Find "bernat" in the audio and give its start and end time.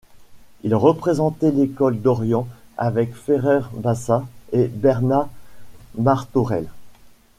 4.67-5.29